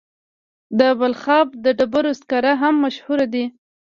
د 0.79 0.81
بلخاب 0.99 1.47
د 1.63 1.65
ډبرو 1.77 2.11
سکاره 2.21 2.53
هم 2.61 2.75
مشهور 2.85 3.19
دي. 3.33 3.45